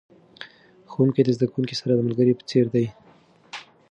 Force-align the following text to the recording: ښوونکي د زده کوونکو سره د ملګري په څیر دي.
ښوونکي 0.91 1.21
د 1.23 1.29
زده 1.37 1.45
کوونکو 1.51 1.75
سره 1.81 1.93
د 1.95 2.01
ملګري 2.07 2.33
په 2.37 2.43
څیر 2.49 2.65
دي. 2.75 2.85